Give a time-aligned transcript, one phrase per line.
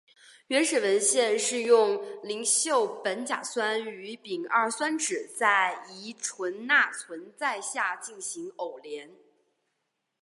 [0.47, 9.11] 原始文献是用邻溴苯甲酸与丙二酸酯在乙醇钠存在下进行偶联。